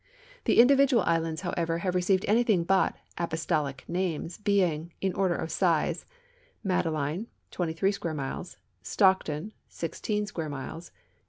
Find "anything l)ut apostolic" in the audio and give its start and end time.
2.27-3.83